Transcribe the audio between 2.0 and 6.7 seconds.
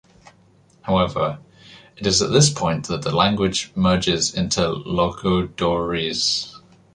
is at this point that the language merges into Logudorese.